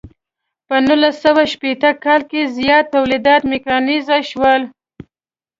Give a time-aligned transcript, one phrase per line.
[0.67, 4.61] په نولس سوه شپیته کال کې زیات تولیدات میکانیزه شول.